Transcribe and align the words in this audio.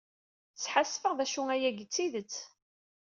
Sḥasfeɣ 0.63 1.13
d 1.17 1.19
acu 1.25 1.41
ayagi 1.53 1.85
d 1.87 1.91
tidett. 1.93 2.35